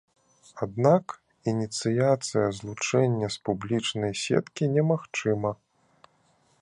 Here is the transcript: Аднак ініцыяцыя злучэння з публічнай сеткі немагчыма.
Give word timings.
Аднак 0.65 1.05
ініцыяцыя 1.51 2.47
злучэння 2.61 3.27
з 3.37 3.43
публічнай 3.51 4.13
сеткі 4.23 4.63
немагчыма. 4.79 5.51